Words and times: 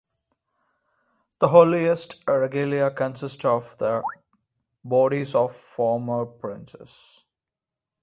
The 1.37 1.49
holiest 1.49 2.23
regalia 2.27 2.89
consist 2.89 3.45
of 3.45 3.77
the 3.77 4.01
bodies 4.83 5.35
of 5.35 5.55
former 5.55 6.25
princes. 6.25 7.23